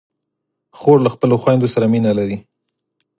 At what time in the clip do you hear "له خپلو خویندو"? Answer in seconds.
1.05-1.67